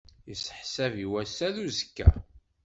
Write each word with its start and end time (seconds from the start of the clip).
Isseḥsab 0.31 0.93
i 1.03 1.05
wass-a 1.11 1.47
d 1.55 1.57
uzekka. 1.65 2.09